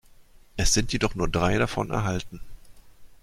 Es 0.57 0.73
sind 0.73 0.91
jedoch 0.93 1.13
nur 1.13 1.27
drei 1.27 1.59
davon 1.59 1.91
erhalten. 1.91 2.39